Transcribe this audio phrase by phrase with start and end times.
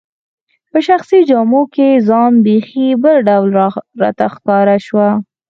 [0.71, 3.47] په شخصي جامو کي ځان بیخي بل ډول
[4.01, 5.07] راته ښکاره شو.